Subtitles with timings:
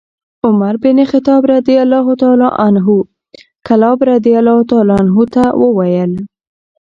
[0.45, 2.07] عمر بن الخطاب رضي الله
[2.63, 2.87] عنه
[3.67, 4.65] کلاب رضي الله
[4.99, 6.11] عنه ته وویل: